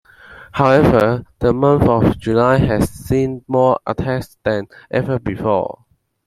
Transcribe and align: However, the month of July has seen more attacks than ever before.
However, 0.53 1.25
the 1.37 1.53
month 1.53 1.83
of 1.83 2.17
July 2.17 2.57
has 2.57 2.89
seen 2.89 3.45
more 3.47 3.79
attacks 3.85 4.35
than 4.43 4.65
ever 4.89 5.19
before. 5.19 5.85